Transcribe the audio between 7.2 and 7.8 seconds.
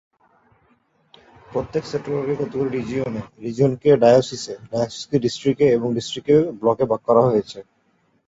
হয়েছে।